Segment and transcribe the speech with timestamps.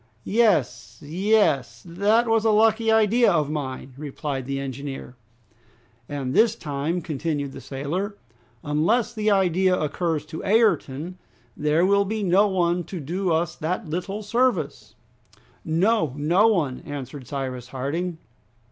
[0.25, 1.83] "Yes, yes!
[1.87, 5.15] That was a lucky idea of mine!" replied the engineer.
[6.09, 8.17] "And this time," continued the sailor,
[8.63, 11.19] "unless the idea occurs to Ayrton,
[11.55, 14.95] there will be no one to do us that little service!"
[15.63, 16.13] "No!
[16.17, 18.17] No one!" answered Cyrus Harding.